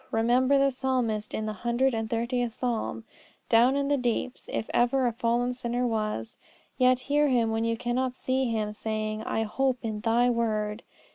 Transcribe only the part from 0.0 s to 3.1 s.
Remember the Psalmist in the hundred and thirtieth Psalm,